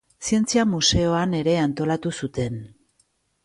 Zientzia 0.27 0.63
Museoan 0.69 1.37
ere 1.41 1.55
antolatu 1.67 2.17
zuten. 2.21 2.61